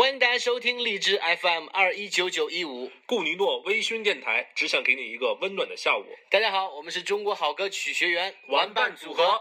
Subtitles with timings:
[0.00, 2.90] 欢迎大家收听荔枝 FM 二一九九一五。
[3.04, 6.06] 顾尼诺微醺电台只想给你一个温暖的下午。
[6.30, 9.38] 大家好，我们是中国好歌曲学员玩伴组合。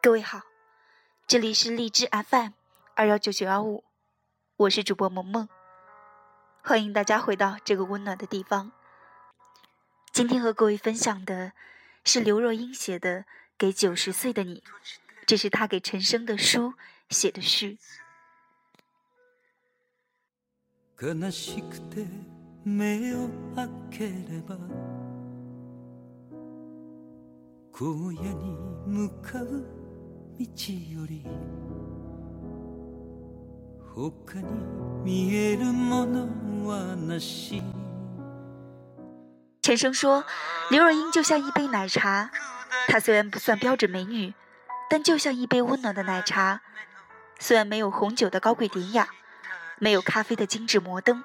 [0.00, 0.40] 各位好，
[1.30, 2.50] 这里是荔枝 FM
[2.96, 3.84] 二幺九九幺五，
[4.56, 5.48] 我是主播萌萌，
[6.60, 8.72] 欢迎大家回到这个温暖的地方。
[10.12, 11.52] 今天和各位分享的
[12.02, 13.20] 是刘若英写的
[13.56, 14.56] 《给九十岁的你》，
[15.24, 16.74] 这是她给陈升的书
[17.10, 17.78] 写的序。
[39.60, 40.24] 陈升说
[40.70, 42.30] ：“刘若英就像一杯奶茶，
[42.88, 44.32] 她虽然不算标准美女，
[44.88, 46.62] 但就像一杯温暖的奶茶。
[47.38, 49.08] 虽然没有红酒的高贵典雅，
[49.78, 51.22] 没有咖啡的精致摩登，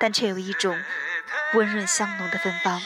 [0.00, 0.74] 但却有一种
[1.54, 2.80] 温润香浓的芬芳。”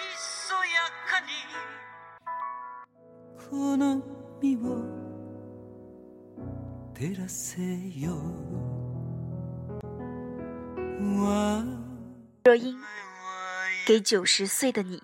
[12.43, 12.81] 若英，
[13.85, 15.03] 给九十岁的你，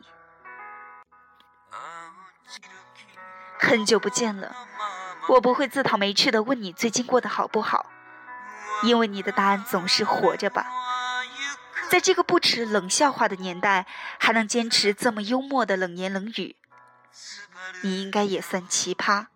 [3.58, 4.56] 很久不见了。
[5.28, 7.84] 我不会自讨没趣的问你最近过得好不好，
[8.84, 10.66] 因为你的答案总是活着吧。
[11.90, 13.86] 在这个不耻冷笑话的年代，
[14.18, 16.56] 还能坚持这么幽默的冷言冷语，
[17.82, 19.26] 你应该也算奇葩。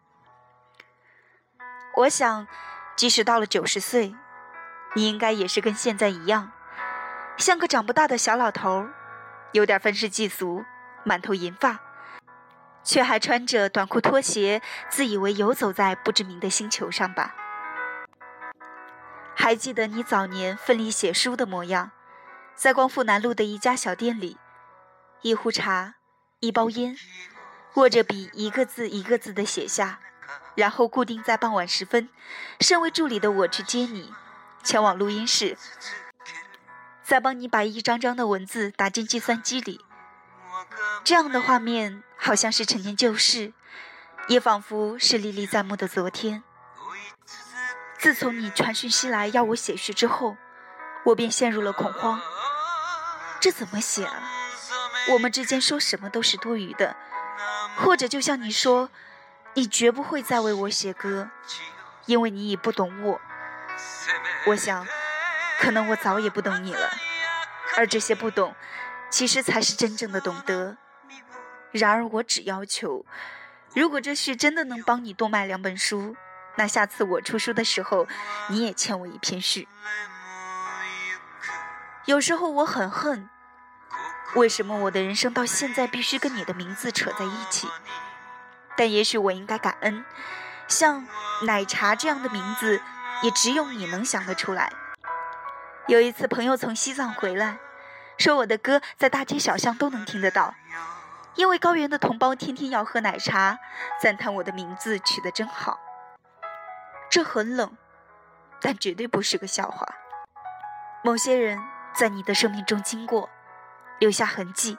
[1.97, 2.47] 我想，
[2.95, 4.15] 即使到了九十岁，
[4.95, 6.53] 你应该也是跟现在一样，
[7.39, 8.87] 像个长不大的小老头，
[9.53, 10.63] 有点愤世嫉俗，
[11.05, 11.81] 满头银发，
[12.85, 17.35] 却还穿着短裤拖鞋，自以为游走在不知名的星球上吧。
[19.35, 21.93] 还记得你早年奋力写书的模样，
[22.55, 24.37] 在光复南路的一家小店里，
[25.23, 25.95] 一壶茶，
[26.41, 26.95] 一包烟，
[27.77, 30.01] 握着笔，一个字一个字的写下。
[30.57, 32.09] 然后固定在傍晚时分，
[32.61, 34.13] 身为助理的我去接你，
[34.65, 35.57] 前往录音室，
[37.05, 39.85] 再帮你把一张张的文字打进计算机里。
[41.05, 43.53] 这样的画面好像是陈年旧事，
[44.29, 46.43] 也仿佛是历历在目的昨天。
[47.99, 50.39] 自从你传讯息来要我写序之后，
[51.05, 52.19] 我便陷入了恐慌。
[53.41, 54.23] 这怎么写啊？
[55.13, 56.97] 我们之间说什么都是多余的，
[57.77, 58.89] 或者就像你说。
[59.57, 61.31] 你绝不会再为我写歌，
[62.05, 63.21] 因为你已不懂我。
[64.49, 64.87] 我想，
[65.59, 66.91] 可能我早也不懂你了。
[67.75, 68.55] 而这些不懂，
[69.09, 70.77] 其实才是真正的懂得。
[71.73, 73.07] 然而，我只要求，
[73.75, 76.15] 如果这序真的能帮你多卖两本书，
[76.57, 78.07] 那下次我出书的时候，
[78.51, 79.67] 你也欠我一篇序。
[82.05, 83.31] 有时候我很恨，
[84.35, 87.67] 为什么我的人生到现在必须跟你的名字扯在一起？
[88.77, 90.05] 但也许我应该感恩，
[90.69, 91.07] 像
[91.47, 92.83] 奶茶这样的名字，
[93.23, 94.73] 也只有你能想得出来。
[95.87, 97.59] 有一次，朋友从西藏回来，
[98.19, 100.55] 说我的歌在大街小巷都能听得到，
[101.37, 103.59] 因为高原的同胞天天要喝奶茶，
[104.03, 105.79] 赞叹我的名字取得真好。
[107.09, 107.77] 这很冷，
[108.61, 109.87] 但绝对不是个笑话。
[111.05, 111.63] 某些人
[111.95, 113.31] 在你的生命中经过，
[114.01, 114.77] 留下痕迹，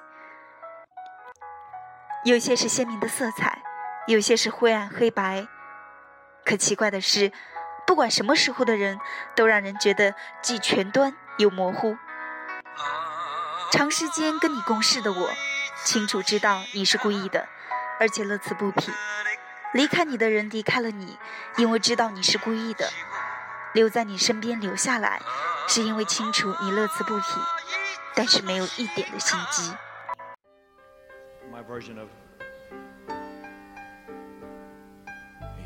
[2.25, 3.63] 有些是鲜明的色彩。
[4.07, 5.45] 有些是灰暗黑白，
[6.45, 7.33] 可奇怪的是，
[7.85, 8.97] 不管什么时候的人，
[9.35, 11.97] 都让人觉得既全端又模糊。
[13.69, 15.29] 长时间跟你共事的我，
[15.83, 17.49] 清楚知道你是故意的，
[17.99, 18.93] 而且乐此不疲。
[19.73, 21.17] 离开你的人离开了你，
[21.57, 22.87] 因为知道你是故意的；
[23.73, 25.19] 留在你身边留下来，
[25.67, 27.25] 是因为清楚你乐此不疲，
[28.15, 29.75] 但是没有一点的心机。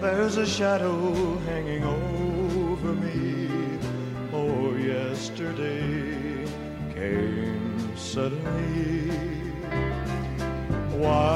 [0.00, 3.48] there's a shadow hanging over me.
[4.32, 6.44] Oh, yesterday
[6.94, 9.10] came suddenly.
[10.98, 11.35] Why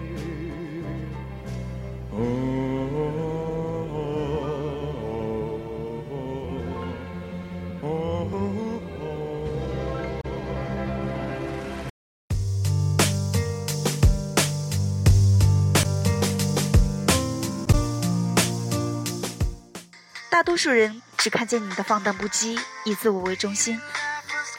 [20.41, 23.79] 大多数人只看见你的放荡不羁，以自我为中心，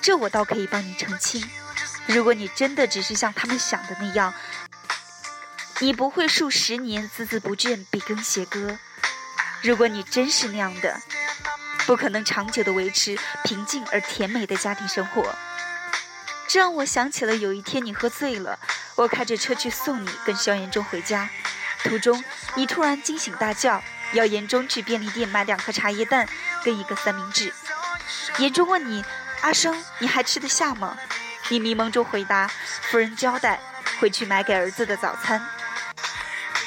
[0.01, 1.45] 这我倒可以帮你澄清。
[2.07, 4.33] 如果你真的只是像他们想的那样，
[5.81, 8.79] 你不会数十年孜孜不倦笔耕写歌。
[9.61, 11.01] 如果你真是那样的，
[11.85, 15.35] 不可能长久的维持平静而甜美的家庭生活。
[16.47, 18.57] 这让我想起了有一天你喝醉了，
[18.95, 21.29] 我开着车去送你跟萧炎中回家，
[21.83, 22.23] 途中
[22.55, 23.83] 你突然惊醒大叫，
[24.13, 26.29] 要严中去便利店买两颗茶叶蛋
[26.65, 27.53] 跟一个三明治。
[28.39, 29.05] 严中问你
[29.43, 30.97] ：“阿生，你还吃得下吗？”
[31.49, 32.49] 你迷蒙中回答
[32.91, 33.61] ：“夫人交代，
[34.01, 35.45] 回去买给儿子的早餐。”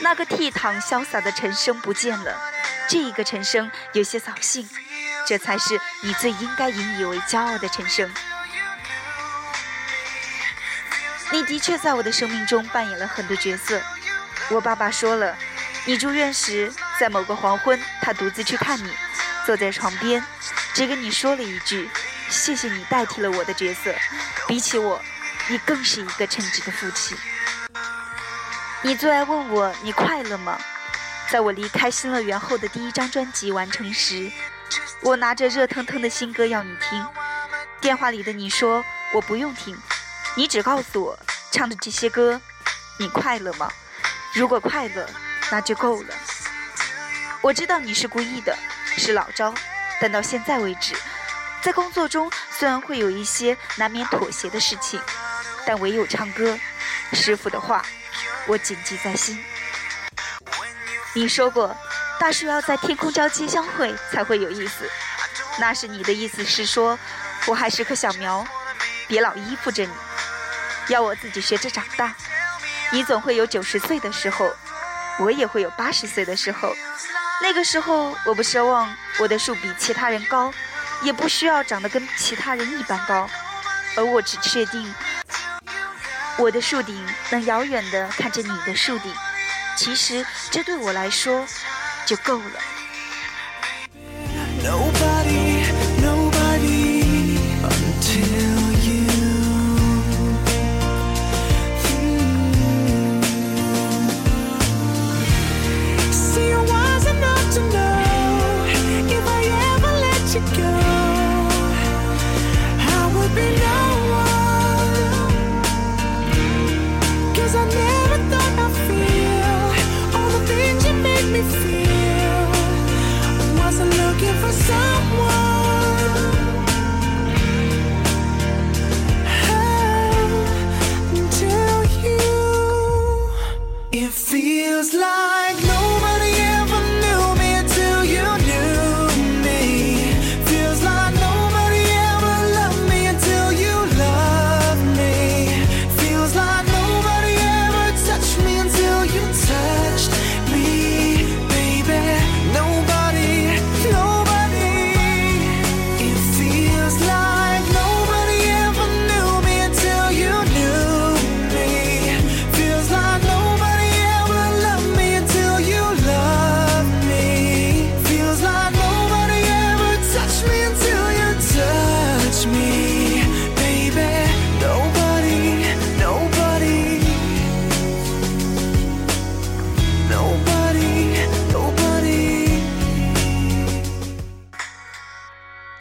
[0.02, 2.38] 那个倜傥潇洒的陈生不见了，
[2.90, 4.70] 这一个陈生有些扫兴，
[5.26, 8.12] 这才是你最应该引以为骄傲的陈生。
[11.32, 13.82] 你的确在我的生命中扮演了很多角色。
[14.50, 15.36] 我爸爸说了，
[15.86, 18.90] 你住院时，在某个黄昏，他独自去看你，
[19.46, 20.24] 坐在床边，
[20.74, 21.90] 只跟你说了一句
[22.30, 23.94] ：“谢谢你代替了我的角色，
[24.48, 25.02] 比起我，
[25.50, 27.18] 你更是一个称职的父亲。”
[28.82, 30.58] 你最爱问我你快乐吗？
[31.30, 34.32] 在我离开新乐园后的第一张专辑完成时，
[35.02, 37.06] 我拿着热腾腾的新歌要你听，
[37.82, 39.76] 电话里的你说我不用听，
[40.36, 41.18] 你只告诉我
[41.52, 42.40] 唱的这些歌，
[43.00, 43.70] 你快乐吗？
[44.34, 45.10] 如果快乐，
[45.52, 46.10] 那就够了。
[47.46, 48.58] 我知道你是故意的，
[48.98, 49.54] 是老招，
[50.02, 50.96] 但到现在为止，
[51.62, 55.00] 在工作中虽然会有一些难免妥协的事情，
[55.64, 56.58] 但唯有唱歌，
[57.14, 57.86] 师傅的话。
[58.48, 59.38] 我谨记在心。
[61.14, 61.78] 你说过，
[62.20, 64.90] 大树要在天空交接相会才会有意思。
[65.60, 66.98] 那是你的意思是说，
[67.46, 68.44] 我还是棵小苗，
[69.08, 69.92] 别老依附着你，
[70.88, 72.16] 要我自己学着长大。
[72.92, 74.52] 你总会有九十岁的时候，
[75.20, 76.74] 我也会有八十岁的时候。
[77.42, 80.54] 那个时候，我不奢望我的树比其他人高，
[81.02, 83.30] 也不需要长得跟其他人一般高，
[83.96, 84.94] 而我只确定。
[86.38, 89.14] 我的树顶能遥远地看着你的树顶，
[89.78, 91.46] 其实这对我来说
[92.06, 92.60] 就够了。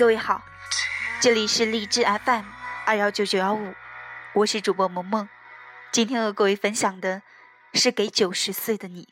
[0.04, 0.44] 各位好，
[1.18, 2.44] 这里是荔枝 FM
[2.84, 3.74] 二幺九九幺五，
[4.34, 5.26] 我是主播萌萌。
[5.90, 7.22] 今天和各位分享的
[7.72, 9.08] 是给九十岁的你。